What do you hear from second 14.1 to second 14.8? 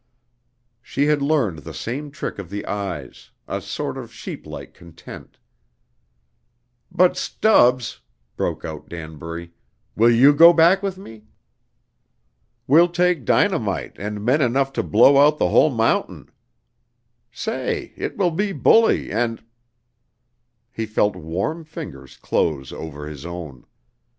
men enough